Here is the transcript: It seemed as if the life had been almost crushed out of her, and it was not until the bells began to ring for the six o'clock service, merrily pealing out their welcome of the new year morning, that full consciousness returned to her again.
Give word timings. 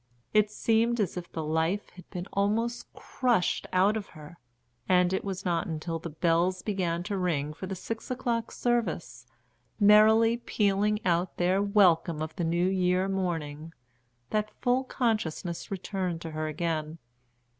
It 0.33 0.49
seemed 0.49 0.99
as 0.99 1.15
if 1.15 1.31
the 1.31 1.43
life 1.43 1.91
had 1.91 2.09
been 2.09 2.25
almost 2.33 2.91
crushed 2.95 3.67
out 3.71 3.95
of 3.95 4.07
her, 4.07 4.39
and 4.89 5.13
it 5.13 5.23
was 5.23 5.45
not 5.45 5.67
until 5.67 5.99
the 5.99 6.09
bells 6.09 6.63
began 6.63 7.03
to 7.03 7.17
ring 7.19 7.53
for 7.53 7.67
the 7.67 7.75
six 7.75 8.09
o'clock 8.09 8.51
service, 8.51 9.27
merrily 9.79 10.37
pealing 10.37 11.05
out 11.05 11.37
their 11.37 11.61
welcome 11.61 12.19
of 12.23 12.35
the 12.35 12.43
new 12.43 12.67
year 12.67 13.07
morning, 13.07 13.73
that 14.31 14.49
full 14.59 14.85
consciousness 14.85 15.69
returned 15.69 16.19
to 16.21 16.31
her 16.31 16.47
again. 16.47 16.97